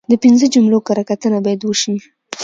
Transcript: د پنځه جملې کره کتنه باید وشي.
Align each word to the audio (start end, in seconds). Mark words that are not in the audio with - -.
د 0.11 0.13
پنځه 0.23 0.45
جملې 0.53 0.79
کره 0.87 1.03
کتنه 1.09 1.37
باید 1.45 1.61
وشي. 1.63 1.95